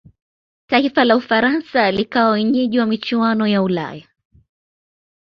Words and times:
taifa 0.67 1.05
la 1.05 1.15
ufaransa 1.17 1.91
likawa 1.91 2.31
wenyeji 2.31 2.79
wa 2.79 2.85
michuano 2.85 3.47
ya 3.47 3.61
ulaya 3.63 4.07